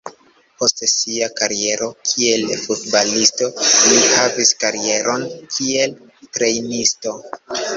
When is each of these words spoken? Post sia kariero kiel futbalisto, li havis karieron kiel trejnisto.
Post 0.59 0.79
sia 0.91 1.27
kariero 1.39 1.89
kiel 2.13 2.47
futbalisto, 2.63 3.51
li 3.67 4.01
havis 4.15 4.55
karieron 4.65 5.29
kiel 5.57 5.97
trejnisto. 6.39 7.15